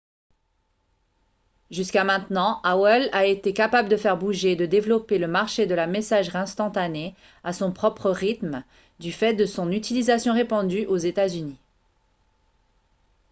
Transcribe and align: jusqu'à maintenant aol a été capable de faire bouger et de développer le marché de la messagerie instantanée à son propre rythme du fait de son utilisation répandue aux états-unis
jusqu'à 1.69 2.03
maintenant 2.03 2.59
aol 2.63 3.07
a 3.11 3.27
été 3.27 3.53
capable 3.53 3.87
de 3.87 3.97
faire 3.97 4.17
bouger 4.17 4.53
et 4.53 4.55
de 4.55 4.65
développer 4.65 5.19
le 5.19 5.27
marché 5.27 5.67
de 5.67 5.75
la 5.75 5.85
messagerie 5.85 6.39
instantanée 6.39 7.13
à 7.43 7.53
son 7.53 7.71
propre 7.71 8.09
rythme 8.09 8.63
du 8.99 9.11
fait 9.11 9.35
de 9.35 9.45
son 9.45 9.71
utilisation 9.71 10.33
répandue 10.33 10.87
aux 10.87 10.97
états-unis 10.97 11.59